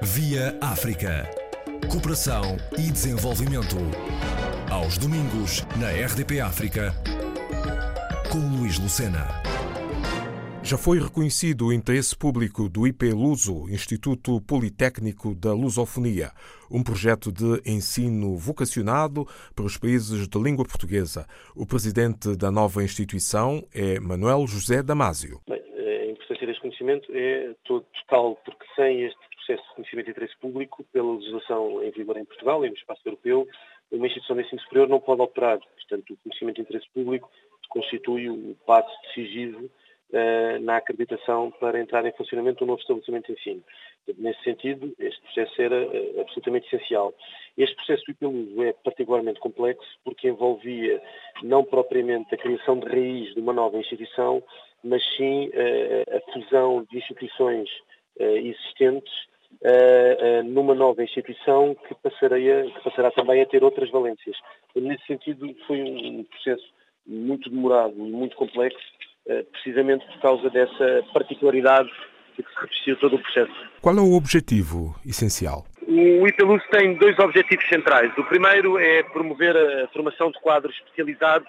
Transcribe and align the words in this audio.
Via 0.00 0.56
África. 0.60 1.28
Cooperação 1.90 2.56
e 2.78 2.88
desenvolvimento. 2.92 3.74
Aos 4.70 4.96
domingos, 4.96 5.66
na 5.76 5.90
RDP 5.90 6.38
África, 6.40 6.92
com 8.30 8.38
Luís 8.38 8.78
Lucena. 8.78 9.26
Já 10.62 10.78
foi 10.78 11.00
reconhecido 11.00 11.66
o 11.66 11.72
interesse 11.72 12.16
público 12.16 12.68
do 12.68 12.86
IP 12.86 13.10
Luso, 13.10 13.68
Instituto 13.68 14.40
Politécnico 14.40 15.34
da 15.34 15.52
Lusofonia, 15.52 16.30
um 16.70 16.84
projeto 16.84 17.32
de 17.32 17.60
ensino 17.68 18.36
vocacionado 18.36 19.26
para 19.56 19.64
os 19.64 19.76
países 19.76 20.28
de 20.28 20.38
língua 20.38 20.64
portuguesa. 20.64 21.26
O 21.56 21.66
presidente 21.66 22.36
da 22.36 22.52
nova 22.52 22.84
instituição 22.84 23.64
é 23.74 23.98
Manuel 23.98 24.46
José 24.46 24.80
Damásio. 24.80 25.40
Bem, 25.48 25.58
a 25.58 26.06
importância 26.06 26.46
deste 26.46 26.62
conhecimento 26.62 27.10
é 27.12 27.52
total, 27.64 28.36
porque 28.44 28.64
sem 28.76 29.02
este 29.02 29.27
processo 29.48 29.66
de 29.68 29.74
conhecimento 29.74 30.04
de 30.04 30.10
interesse 30.10 30.36
público, 30.38 30.84
pela 30.92 31.14
legislação 31.14 31.82
em 31.82 31.90
vigor 31.90 32.18
em 32.18 32.24
Portugal 32.24 32.64
e 32.64 32.68
no 32.68 32.76
espaço 32.76 33.00
europeu, 33.04 33.48
uma 33.90 34.06
instituição 34.06 34.36
de 34.36 34.42
ensino 34.42 34.60
superior 34.60 34.88
não 34.88 35.00
pode 35.00 35.22
operar. 35.22 35.58
Portanto, 35.58 36.12
o 36.12 36.16
conhecimento 36.18 36.56
de 36.56 36.62
interesse 36.62 36.86
público 36.92 37.30
constitui 37.70 38.28
o 38.28 38.54
passo 38.66 38.90
decisivo 39.02 39.64
uh, 39.64 40.60
na 40.60 40.76
acreditação 40.76 41.50
para 41.58 41.80
entrar 41.80 42.04
em 42.04 42.12
funcionamento 42.12 42.60
do 42.60 42.66
novo 42.66 42.80
estabelecimento 42.80 43.26
de 43.26 43.40
ensino. 43.40 43.64
Nesse 44.18 44.42
sentido, 44.42 44.94
este 44.98 45.20
processo 45.22 45.62
era 45.62 45.86
uh, 45.86 46.20
absolutamente 46.20 46.66
essencial. 46.66 47.14
Este 47.56 47.74
processo 47.76 48.04
do 48.04 48.12
IPLUSO 48.12 48.62
é 48.62 48.72
particularmente 48.72 49.40
complexo 49.40 49.88
porque 50.04 50.28
envolvia 50.28 51.02
não 51.42 51.64
propriamente 51.64 52.34
a 52.34 52.38
criação 52.38 52.78
de 52.78 52.86
raiz 52.86 53.34
de 53.34 53.40
uma 53.40 53.52
nova 53.54 53.78
instituição, 53.78 54.42
mas 54.84 55.02
sim 55.16 55.48
uh, 55.48 56.16
a 56.16 56.32
fusão 56.32 56.86
de 56.90 56.98
instituições 56.98 57.68
existentes 58.20 59.27
numa 60.44 60.74
nova 60.74 61.02
instituição 61.02 61.76
que, 61.86 61.94
passaria, 61.96 62.64
que 62.64 62.84
passará 62.84 63.10
também 63.10 63.42
a 63.42 63.46
ter 63.46 63.64
outras 63.64 63.90
valências. 63.90 64.36
Nesse 64.74 65.04
sentido, 65.06 65.54
foi 65.66 65.80
um 65.82 66.24
processo 66.24 66.64
muito 67.06 67.48
demorado 67.50 67.94
e 67.96 68.10
muito 68.10 68.36
complexo, 68.36 68.78
uh, 69.26 69.44
precisamente 69.50 70.06
por 70.06 70.20
causa 70.20 70.50
dessa 70.50 71.02
particularidade 71.12 71.90
que 72.36 72.42
se 72.42 72.60
revestiu 72.60 72.96
todo 72.98 73.16
o 73.16 73.18
processo. 73.18 73.70
Qual 73.80 73.96
é 73.96 74.00
o 74.00 74.14
objetivo 74.14 74.94
essencial? 75.04 75.64
O 75.88 76.28
IPELUS 76.28 76.62
tem 76.70 76.94
dois 76.98 77.18
objetivos 77.18 77.66
centrais. 77.68 78.12
O 78.16 78.24
primeiro 78.24 78.78
é 78.78 79.02
promover 79.02 79.56
a 79.56 79.88
formação 79.88 80.30
de 80.30 80.38
quadros 80.40 80.76
especializados, 80.76 81.48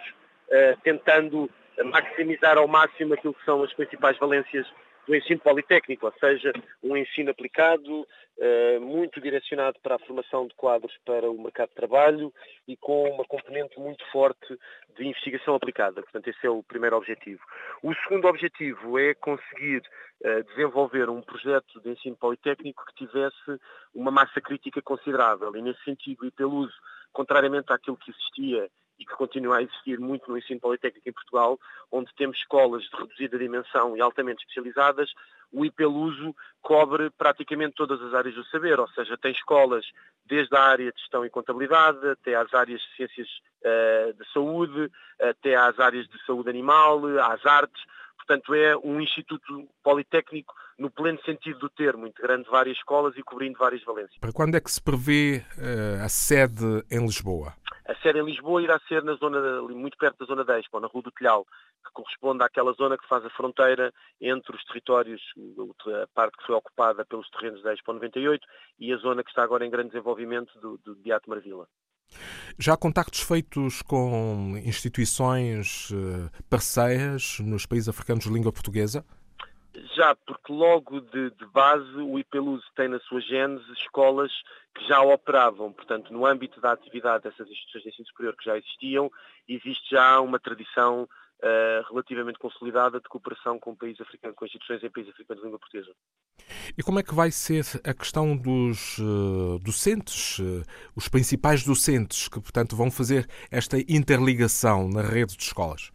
tentando 0.81 1.47
maximizar 1.85 2.57
ao 2.57 2.67
máximo 2.67 3.13
aquilo 3.13 3.33
que 3.33 3.45
são 3.45 3.61
as 3.61 3.71
principais 3.73 4.17
valências 4.17 4.65
do 5.09 5.15
ensino 5.15 5.39
politécnico, 5.39 6.05
ou 6.05 6.13
seja, 6.19 6.53
um 6.83 6.95
ensino 6.95 7.31
aplicado, 7.31 8.01
uh, 8.01 8.79
muito 8.79 9.19
direcionado 9.19 9.79
para 9.81 9.95
a 9.95 9.99
formação 9.99 10.45
de 10.45 10.53
quadros 10.53 10.95
para 11.03 11.27
o 11.27 11.41
mercado 11.41 11.69
de 11.69 11.75
trabalho 11.75 12.31
e 12.67 12.77
com 12.77 13.09
uma 13.09 13.25
componente 13.25 13.79
muito 13.79 14.05
forte 14.11 14.55
de 14.95 15.07
investigação 15.07 15.55
aplicada. 15.55 16.03
Portanto, 16.03 16.27
esse 16.27 16.45
é 16.45 16.49
o 16.51 16.61
primeiro 16.61 16.95
objetivo. 16.95 17.41
O 17.81 17.91
segundo 18.03 18.27
objetivo 18.27 18.99
é 18.99 19.15
conseguir 19.15 19.81
uh, 20.23 20.43
desenvolver 20.49 21.09
um 21.09 21.23
projeto 21.23 21.81
de 21.81 21.89
ensino 21.89 22.15
politécnico 22.15 22.85
que 22.85 23.03
tivesse 23.03 23.59
uma 23.95 24.11
massa 24.11 24.39
crítica 24.39 24.79
considerável 24.79 25.55
e, 25.55 25.61
nesse 25.63 25.83
sentido, 25.83 26.23
e 26.23 26.29
pelo 26.29 26.55
uso, 26.55 26.75
contrariamente 27.11 27.73
àquilo 27.73 27.97
que 27.97 28.11
existia 28.11 28.69
e 28.99 29.05
que 29.05 29.15
continua 29.15 29.57
a 29.57 29.63
existir 29.63 29.99
muito 29.99 30.29
no 30.29 30.37
ensino 30.37 30.59
politécnico 30.59 31.07
em 31.07 31.13
Portugal, 31.13 31.57
onde 31.91 32.13
temos 32.15 32.37
escolas 32.37 32.83
de 32.83 32.97
reduzida 32.97 33.39
dimensão 33.39 33.95
e 33.95 34.01
altamente 34.01 34.41
especializadas, 34.41 35.09
o 35.51 35.65
IPELUSO 35.65 36.35
cobre 36.61 37.09
praticamente 37.11 37.75
todas 37.75 38.01
as 38.01 38.13
áreas 38.13 38.35
do 38.35 38.45
saber, 38.45 38.79
ou 38.79 38.87
seja, 38.89 39.17
tem 39.17 39.31
escolas 39.31 39.85
desde 40.25 40.55
a 40.55 40.61
área 40.61 40.91
de 40.91 40.99
gestão 40.99 41.25
e 41.25 41.29
contabilidade, 41.29 42.07
até 42.07 42.35
às 42.35 42.53
áreas 42.53 42.79
de 42.81 42.95
ciências 42.95 43.27
uh, 43.63 44.13
de 44.13 44.31
saúde, 44.31 44.91
até 45.19 45.55
às 45.55 45.79
áreas 45.79 46.07
de 46.07 46.25
saúde 46.25 46.49
animal, 46.49 47.01
às 47.19 47.43
artes, 47.45 47.81
portanto 48.17 48.53
é 48.53 48.77
um 48.77 49.01
instituto 49.01 49.67
politécnico 49.81 50.53
no 50.77 50.91
pleno 50.91 51.19
sentido 51.25 51.59
do 51.59 51.69
termo, 51.69 52.07
integrando 52.07 52.49
várias 52.49 52.77
escolas 52.77 53.17
e 53.17 53.23
cobrindo 53.23 53.57
várias 53.57 53.83
valências. 53.83 54.17
Para 54.19 54.31
quando 54.31 54.55
é 54.55 54.61
que 54.61 54.71
se 54.71 54.81
prevê 54.81 55.43
uh, 55.57 56.03
a 56.03 56.09
sede 56.09 56.85
em 56.91 57.01
Lisboa? 57.01 57.53
A 57.89 57.95
sede 58.03 58.19
em 58.19 58.23
Lisboa 58.23 58.61
irá 58.61 58.79
ser 58.87 59.03
na 59.03 59.15
zona, 59.15 59.63
muito 59.63 59.97
perto 59.97 60.19
da 60.19 60.25
zona 60.27 60.45
da 60.45 60.59
Expo, 60.59 60.79
na 60.79 60.85
Rua 60.85 61.01
do 61.01 61.11
Telhal, 61.11 61.43
que 61.83 61.91
corresponde 61.91 62.43
àquela 62.43 62.71
zona 62.73 62.95
que 62.95 63.07
faz 63.07 63.25
a 63.25 63.31
fronteira 63.31 63.91
entre 64.21 64.55
os 64.55 64.63
territórios, 64.65 65.19
a 66.03 66.05
parte 66.13 66.37
que 66.37 66.45
foi 66.45 66.53
ocupada 66.53 67.03
pelos 67.03 67.27
terrenos 67.31 67.63
da 67.63 67.73
Expo 67.73 67.91
98 67.93 68.45
e 68.77 68.93
a 68.93 68.97
zona 68.97 69.23
que 69.23 69.31
está 69.31 69.41
agora 69.41 69.65
em 69.65 69.71
grande 69.71 69.89
desenvolvimento 69.89 70.53
do, 70.59 70.77
do 70.77 70.95
Marvila. 71.25 71.67
Já 72.59 72.73
há 72.73 72.77
contactos 72.77 73.21
feitos 73.21 73.81
com 73.81 74.53
instituições 74.63 75.89
eh, 75.91 76.29
parceiras 76.47 77.39
nos 77.39 77.65
países 77.65 77.89
africanos 77.89 78.25
de 78.25 78.31
língua 78.31 78.53
portuguesa? 78.53 79.03
Já, 79.95 80.15
porque 80.15 80.51
logo 80.51 81.01
de, 81.01 81.31
de 81.31 81.45
base 81.47 81.95
o 81.97 82.17
IPELUS 82.19 82.63
tem 82.75 82.87
na 82.87 82.99
sua 82.99 83.21
gênese 83.21 83.71
escolas 83.73 84.31
que 84.75 84.87
já 84.87 85.01
operavam, 85.01 85.71
portanto, 85.73 86.11
no 86.13 86.25
âmbito 86.25 86.61
da 86.61 86.71
atividade 86.71 87.23
dessas 87.23 87.47
instituições 87.49 87.83
de 87.83 87.89
ensino 87.89 88.07
superior 88.07 88.35
que 88.35 88.45
já 88.45 88.57
existiam, 88.57 89.11
existe 89.47 89.89
já 89.91 90.19
uma 90.19 90.39
tradição 90.39 91.03
uh, 91.03 91.89
relativamente 91.89 92.39
consolidada 92.39 92.99
de 92.99 93.07
cooperação 93.07 93.59
com 93.59 93.75
países 93.75 94.01
africanos, 94.01 94.35
com 94.37 94.45
instituições 94.45 94.83
em 94.83 94.89
países 94.89 95.11
africanos 95.11 95.41
de 95.41 95.47
língua 95.47 95.59
portuguesa. 95.59 95.91
E 96.77 96.83
como 96.83 96.99
é 96.99 97.03
que 97.03 97.13
vai 97.13 97.31
ser 97.31 97.65
a 97.83 97.93
questão 97.93 98.37
dos 98.37 98.97
uh, 98.99 99.59
docentes, 99.59 100.39
uh, 100.39 100.63
os 100.95 101.07
principais 101.07 101.63
docentes 101.63 102.27
que, 102.27 102.39
portanto, 102.39 102.75
vão 102.75 102.91
fazer 102.91 103.27
esta 103.51 103.77
interligação 103.79 104.87
na 104.87 105.01
rede 105.01 105.35
de 105.35 105.43
escolas? 105.43 105.91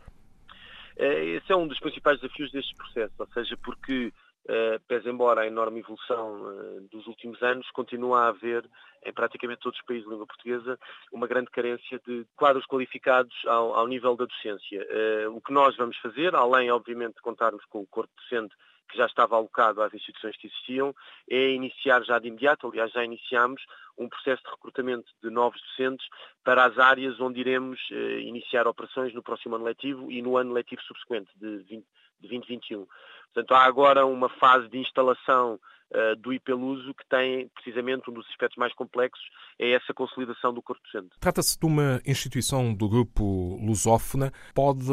Esse 0.97 1.53
é 1.53 1.57
um 1.57 1.67
dos 1.67 1.81
principais 1.81 2.21
desafios 2.21 2.53
deste 2.53 2.75
processo, 2.75 3.15
ou 3.19 3.27
seja, 3.29 3.57
porque 3.57 4.13
Uh, 4.45 4.79
pese 4.95 5.09
embora 5.09 5.41
a 5.41 5.47
enorme 5.47 5.81
evolução 5.81 6.41
uh, 6.41 6.81
dos 6.89 7.05
últimos 7.09 7.43
anos, 7.43 7.69
continua 7.73 8.21
a 8.21 8.29
haver, 8.29 8.65
em 9.05 9.13
praticamente 9.13 9.63
todos 9.63 9.77
os 9.77 9.85
países 9.85 10.05
de 10.05 10.11
língua 10.11 10.27
portuguesa, 10.27 10.79
uma 11.13 11.27
grande 11.27 11.51
carência 11.51 12.01
de 12.07 12.25
quadros 12.37 12.65
qualificados 12.67 13.35
ao, 13.47 13.75
ao 13.75 13.89
nível 13.89 14.15
da 14.15 14.25
docência. 14.25 14.87
Uh, 14.89 15.37
o 15.37 15.41
que 15.41 15.53
nós 15.53 15.77
vamos 15.77 15.97
fazer, 15.97 16.33
além, 16.37 16.71
obviamente, 16.71 17.17
de 17.17 17.23
contarmos 17.23 17.65
com 17.65 17.81
o 17.81 17.87
corpo 17.89 18.13
docente 18.17 18.55
que 18.89 18.97
já 18.97 19.07
estava 19.07 19.35
alocado 19.35 19.83
às 19.83 19.93
instituições 19.93 20.37
que 20.37 20.47
existiam, 20.47 20.95
é 21.29 21.49
iniciar 21.49 22.05
já 22.05 22.21
de 22.21 22.29
imediato, 22.29 22.69
aliás 22.69 22.93
já 22.93 23.05
iniciamos, 23.05 23.63
um 23.99 24.09
processo 24.09 24.45
de 24.45 24.51
recrutamento 24.51 25.11
de 25.23 25.31
novos 25.31 25.61
docentes 25.63 26.07
para 26.45 26.67
as 26.67 26.79
áreas 26.79 27.19
onde 27.19 27.41
iremos 27.41 27.81
iniciar 28.21 28.69
operações 28.69 29.15
no 29.15 29.23
próximo 29.23 29.57
ano 29.57 29.65
letivo 29.65 30.13
e 30.13 30.21
no 30.21 30.37
ano 30.37 30.53
letivo 30.53 30.83
subsequente, 30.83 31.31
de, 31.37 31.57
20, 31.63 31.85
de 32.21 32.29
2021. 32.29 32.87
Portanto, 33.35 33.53
há 33.53 33.65
agora 33.65 34.07
uma 34.07 34.29
fase 34.29 34.69
de 34.69 34.79
instalação 34.79 35.59
uh, 35.91 36.17
do 36.17 36.33
IPELUSO 36.33 36.95
que 36.95 37.05
tem 37.09 37.49
precisamente 37.49 38.09
um 38.09 38.15
dos 38.15 38.25
aspectos 38.29 38.57
mais 38.57 38.73
complexos, 38.75 39.25
é 39.59 39.73
essa 39.73 39.93
consolidação 39.93 40.55
do 40.55 40.63
corpo 40.63 40.81
docente. 40.85 41.17
Trata-se 41.19 41.59
de 41.59 41.67
uma 41.67 42.01
instituição 42.07 42.73
do 42.73 42.89
grupo 42.89 43.59
lusófona, 43.61 44.33
pode 44.55 44.85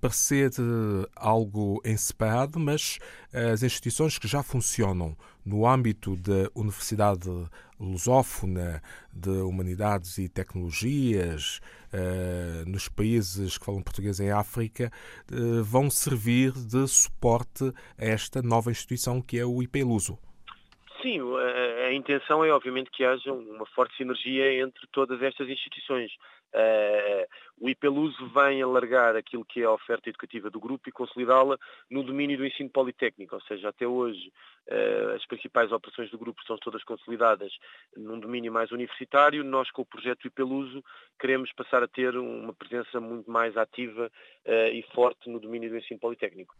parecer 0.00 0.50
eh, 0.50 1.08
algo 1.16 1.80
em 1.84 1.96
separado, 1.96 2.58
mas 2.58 2.98
as 3.52 3.62
instituições 3.62 4.18
que 4.18 4.26
já 4.26 4.42
funcionam 4.42 5.14
no 5.44 5.66
âmbito 5.66 6.16
da 6.16 6.50
Universidade 6.54 7.30
Lusófona 7.80 8.82
de 9.12 9.30
Humanidades 9.30 10.18
e 10.18 10.28
Tecnologias, 10.28 11.60
uh, 11.92 12.68
nos 12.68 12.88
países 12.88 13.58
que 13.58 13.64
falam 13.64 13.82
português 13.82 14.20
em 14.20 14.30
África, 14.30 14.90
uh, 15.32 15.62
vão 15.62 15.90
servir 15.90 16.52
de 16.52 16.86
suporte 16.88 17.72
a 17.98 18.04
esta 18.04 18.42
nova 18.42 18.70
instituição 18.70 19.20
que 19.20 19.38
é 19.38 19.44
o 19.44 19.62
IPLUSO. 19.62 20.18
Sim, 21.02 21.20
a, 21.20 21.86
a, 21.86 21.94
intenção 21.94 22.44
é 22.44 22.50
obviamente 22.50 22.90
que 22.90 23.04
haja 23.04 23.32
uma 23.32 23.66
forte 23.66 23.96
sinergia 23.96 24.60
entre 24.60 24.86
todas 24.92 25.22
estas 25.22 25.48
instituições. 25.48 26.10
Uh, 26.54 27.26
o 27.58 27.68
IPELUSO 27.70 28.28
vem 28.28 28.60
alargar 28.60 29.16
aquilo 29.16 29.44
que 29.44 29.60
é 29.60 29.64
a 29.64 29.72
oferta 29.72 30.08
educativa 30.08 30.50
do 30.50 30.60
grupo 30.60 30.88
e 30.88 30.92
consolidá-la 30.92 31.58
no 31.90 32.02
domínio 32.02 32.36
do 32.36 32.46
ensino 32.46 32.68
politécnico, 32.68 33.34
ou 33.34 33.40
seja, 33.42 33.70
até 33.70 33.86
hoje 33.86 34.30
uh, 34.68 35.14
as 35.14 35.24
principais 35.26 35.72
operações 35.72 36.10
do 36.10 36.18
grupo 36.18 36.40
estão 36.40 36.58
todas 36.58 36.84
consolidadas 36.84 37.52
num 37.96 38.20
domínio 38.20 38.52
mais 38.52 38.70
universitário. 38.72 39.42
Nós, 39.42 39.70
com 39.70 39.82
o 39.82 39.86
projeto 39.86 40.26
IPELUSO, 40.26 40.84
queremos 41.18 41.50
passar 41.52 41.82
a 41.82 41.88
ter 41.88 42.16
uma 42.16 42.52
presença 42.52 43.00
muito 43.00 43.30
mais 43.30 43.56
ativa 43.56 44.10
uh, 44.46 44.50
e 44.72 44.84
forte 44.94 45.30
no 45.30 45.40
domínio 45.40 45.70
do 45.70 45.78
ensino 45.78 45.98
politécnico. 45.98 46.54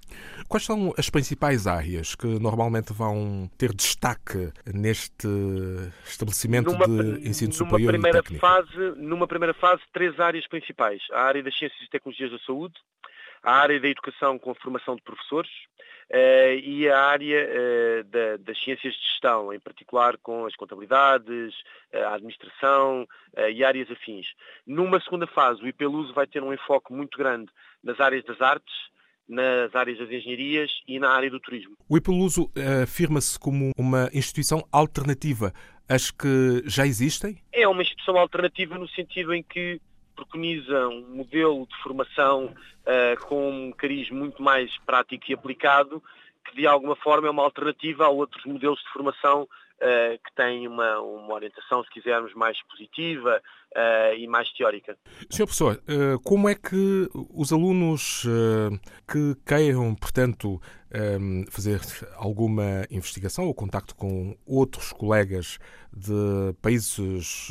Quais 0.49 0.65
são 0.65 0.95
as 0.97 1.11
principais 1.11 1.67
áreas 1.67 2.15
que 2.15 2.27
normalmente 2.27 2.93
vão 2.93 3.51
ter 3.59 3.75
destaque 3.75 4.51
neste 4.73 5.29
estabelecimento 6.07 6.73
numa, 6.73 6.87
de 6.87 7.29
ensino 7.29 7.53
superior 7.53 7.93
numa 7.93 8.03
primeira 8.03 8.19
e 8.19 8.23
técnico? 8.23 8.41
Fase, 8.41 8.93
numa 8.97 9.27
primeira 9.27 9.53
fase, 9.53 9.83
três 9.93 10.19
áreas 10.19 10.47
principais. 10.49 10.86
A 11.13 11.21
área 11.21 11.43
das 11.43 11.57
ciências 11.57 11.81
e 11.83 11.91
tecnologias 11.91 12.31
da 12.31 12.39
saúde, 12.39 12.75
a 13.43 13.53
área 13.53 13.79
da 13.79 13.89
educação 13.89 14.39
com 14.39 14.51
a 14.51 14.55
formação 14.55 14.97
de 14.97 15.03
professores 15.03 15.51
uh, 16.11 16.59
e 16.63 16.89
a 16.89 16.99
área 16.99 17.49
uh, 17.49 18.05
da, 18.05 18.37
das 18.39 18.59
ciências 18.63 18.95
de 18.95 19.01
gestão, 19.01 19.53
em 19.53 19.61
particular 19.61 20.17
com 20.19 20.47
as 20.47 20.57
contabilidades, 20.57 21.55
a 21.93 22.15
administração 22.15 23.07
e 23.53 23.65
áreas 23.65 23.91
afins. 23.91 24.27
Numa 24.67 25.01
segunda 25.01 25.27
fase, 25.27 25.63
o 25.63 25.69
IPLUSO 25.69 26.13
vai 26.13 26.27
ter 26.27 26.43
um 26.43 26.53
enfoque 26.53 26.93
muito 26.93 27.17
grande 27.17 27.51
nas 27.83 27.99
áreas 28.01 28.25
das 28.25 28.41
artes, 28.41 28.75
nas 29.29 29.75
áreas 29.75 29.99
das 29.99 30.11
engenharias 30.11 30.71
e 30.87 30.99
na 30.99 31.11
área 31.11 31.31
do 31.31 31.41
turismo. 31.41 31.77
O 31.89 31.97
IPLUSO 31.97 32.51
afirma-se 32.83 33.39
como 33.39 33.71
uma 33.77 34.09
instituição 34.13 34.67
alternativa 34.71 35.53
às 35.89 36.11
que 36.11 36.63
já 36.67 36.87
existem? 36.87 37.39
É 37.53 37.67
uma 37.67 37.83
instituição 37.83 38.17
alternativa 38.17 38.77
no 38.79 38.89
sentido 38.89 39.35
em 39.35 39.43
que 39.43 39.81
preconiza 40.17 40.89
um 40.89 41.17
modelo 41.17 41.67
de 41.67 41.77
formação 41.83 42.47
uh, 42.47 43.27
com 43.27 43.69
um 43.69 43.73
cariz 43.73 44.11
muito 44.11 44.43
mais 44.43 44.77
prático 44.79 45.27
e 45.29 45.35
aplicado, 45.35 46.03
que 46.45 46.57
de 46.57 46.67
alguma 46.67 46.97
forma 46.97 47.29
é 47.29 47.31
uma 47.31 47.45
alternativa 47.45 48.07
a 48.07 48.09
outros 48.09 48.45
modelos 48.45 48.81
de 48.81 48.93
formação 48.93 49.47
Uh, 49.77 50.17
que 50.25 50.35
têm 50.35 50.67
uma, 50.67 51.01
uma, 51.01 51.35
orientação, 51.35 51.85
se 51.85 51.91
quisermos, 51.91 52.33
mais 52.33 52.57
positiva 52.63 53.43
uh, 53.77 54.15
e 54.17 54.27
mais 54.27 54.51
teórica. 54.53 54.97
Sr. 55.29 55.45
Professor, 55.45 55.75
uh, 55.75 56.19
como 56.21 56.49
é 56.49 56.55
que 56.55 57.07
os 57.13 57.53
alunos 57.53 58.25
que 59.07 59.35
queiram, 59.45 59.95
portanto, 59.95 60.59
fazer 61.51 61.79
alguma 62.15 62.87
investigação 62.91 63.47
ou 63.47 63.55
contacto 63.55 63.95
com 63.95 64.35
outros 64.47 64.95
colegas 64.95 65.59
de 65.95 66.55
países 66.63 67.49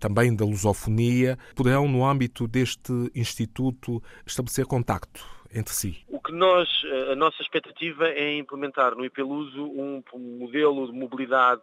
também 0.00 0.34
da 0.34 0.44
lusofonia, 0.44 1.38
poderão, 1.54 1.86
no 1.86 2.04
âmbito 2.04 2.48
deste 2.48 2.92
instituto, 3.14 4.02
estabelecer 4.26 4.66
contacto? 4.66 5.39
Entre 5.52 5.72
si? 5.74 6.04
O 6.08 6.20
que 6.20 6.32
nós, 6.32 6.68
a 7.10 7.16
nossa 7.16 7.42
expectativa 7.42 8.08
é 8.08 8.36
implementar 8.36 8.94
no 8.94 9.04
IPELUSO 9.04 9.64
um 9.64 10.02
modelo 10.14 10.86
de 10.86 10.92
mobilidade 10.92 11.62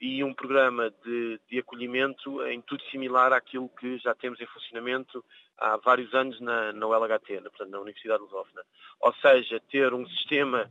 e 0.00 0.22
um 0.22 0.32
programa 0.32 0.92
de, 1.04 1.40
de 1.48 1.58
acolhimento 1.58 2.44
em 2.46 2.60
tudo 2.60 2.82
similar 2.84 3.32
àquilo 3.32 3.68
que 3.68 3.98
já 3.98 4.14
temos 4.14 4.40
em 4.40 4.46
funcionamento 4.46 5.24
há 5.56 5.76
vários 5.76 6.12
anos 6.14 6.40
na, 6.40 6.72
na 6.72 6.86
ULHT, 6.86 7.40
na, 7.40 7.50
portanto, 7.50 7.70
na 7.70 7.80
Universidade 7.80 8.22
Lusófona. 8.22 8.62
Ou 9.00 9.12
seja, 9.14 9.60
ter 9.70 9.92
um 9.92 10.06
sistema 10.06 10.70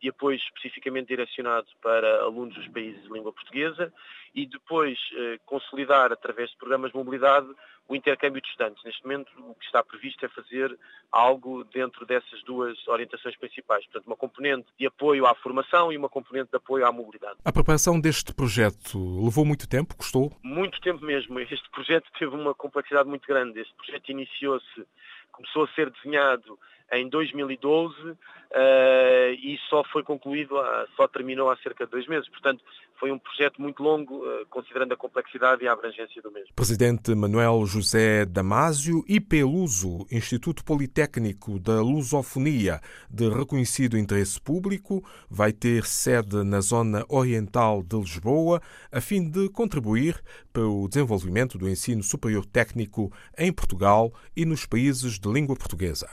de 0.00 0.08
apoio 0.08 0.36
especificamente 0.36 1.08
direcionado 1.08 1.66
para 1.82 2.22
alunos 2.22 2.54
dos 2.54 2.68
países 2.68 3.02
de 3.02 3.12
língua 3.12 3.32
portuguesa 3.32 3.92
e 4.34 4.46
depois 4.46 4.98
eh, 5.16 5.38
consolidar, 5.46 6.12
através 6.12 6.50
de 6.50 6.56
programas 6.56 6.90
de 6.90 6.96
mobilidade, 6.96 7.46
o 7.86 7.94
intercâmbio 7.94 8.40
de 8.40 8.48
estudantes. 8.48 8.82
Neste 8.82 9.02
momento, 9.04 9.30
o 9.38 9.54
que 9.54 9.64
está 9.64 9.82
previsto 9.84 10.24
é 10.24 10.28
fazer 10.28 10.76
algo 11.12 11.62
dentro 11.64 12.04
dessas 12.04 12.42
duas 12.42 12.76
orientações 12.88 13.36
principais. 13.36 13.84
Portanto, 13.84 14.06
uma 14.06 14.16
componente 14.16 14.66
de 14.78 14.86
apoio 14.86 15.26
à 15.26 15.34
formação 15.36 15.92
e 15.92 15.96
uma 15.96 16.08
componente 16.08 16.50
de 16.50 16.56
apoio 16.56 16.84
à 16.84 16.90
mobilidade. 16.90 17.36
A 17.44 17.52
preparação 17.52 18.00
deste 18.00 18.34
projeto 18.34 18.98
levou 19.22 19.44
muito 19.44 19.68
tempo? 19.68 19.94
Custou? 19.96 20.32
Muito 20.42 20.80
tempo 20.80 21.04
mesmo. 21.04 21.38
Este 21.38 21.70
projeto 21.70 22.10
teve 22.18 22.34
uma 22.34 22.54
complexidade 22.54 23.08
muito 23.08 23.26
grande. 23.28 23.60
Este 23.60 23.74
projeto 23.74 24.08
iniciou-se, 24.08 24.86
começou 25.34 25.64
a 25.64 25.68
ser 25.68 25.90
desenhado 25.90 26.58
em 26.92 27.08
2012 27.08 27.94
uh, 28.10 28.16
eh, 28.52 29.32
e 29.32 29.58
só 29.68 29.82
foi 29.84 30.02
concluído, 30.02 30.54
só 30.96 31.08
terminou 31.08 31.50
há 31.50 31.56
cerca 31.56 31.84
de 31.84 31.90
dois 31.90 32.06
meses. 32.06 32.28
Portanto, 32.28 32.62
foi 33.00 33.10
um 33.10 33.18
projeto 33.18 33.60
muito 33.60 33.82
longo, 33.82 34.18
uh, 34.18 34.46
considerando 34.48 34.92
a 34.92 34.96
complexidade 34.96 35.64
e 35.64 35.68
a 35.68 35.72
abrangência 35.72 36.22
do 36.22 36.30
mesmo. 36.30 36.54
Presidente 36.54 37.14
Manuel 37.14 37.66
José 37.66 38.24
Damásio, 38.24 39.04
IPLUSO, 39.08 40.06
Instituto 40.10 40.64
Politécnico 40.64 41.58
da 41.58 41.80
Lusofonia, 41.80 42.80
de 43.10 43.28
reconhecido 43.28 43.98
interesse 43.98 44.40
público, 44.40 45.04
vai 45.28 45.52
ter 45.52 45.84
sede 45.84 46.44
na 46.44 46.60
zona 46.60 47.04
oriental 47.08 47.82
de 47.82 47.96
Lisboa, 47.96 48.60
a 48.92 49.00
fim 49.00 49.28
de 49.28 49.48
contribuir 49.48 50.20
para 50.54 50.68
o 50.68 50.88
desenvolvimento 50.88 51.58
do 51.58 51.68
ensino 51.68 52.00
superior 52.00 52.46
técnico 52.46 53.12
em 53.36 53.52
Portugal 53.52 54.14
e 54.36 54.46
nos 54.46 54.64
países 54.64 55.18
de 55.18 55.28
língua 55.28 55.56
portuguesa. 55.56 56.08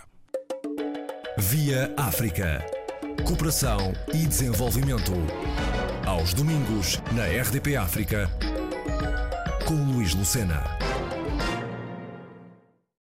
Via 1.38 1.94
África. 1.96 2.66
Cooperação 3.24 3.94
e 4.12 4.26
desenvolvimento. 4.26 5.14
Aos 6.08 6.34
domingos, 6.34 7.00
na 7.14 7.26
RDP 7.28 7.76
África, 7.76 8.30
com 9.68 9.76
Luís 9.94 10.16
Lucena. 10.16 10.91